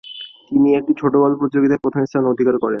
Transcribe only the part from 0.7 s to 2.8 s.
একটি ছোটোগল্প প্রতিযোগিতায় প্রথম স্থান অধিকার করেন।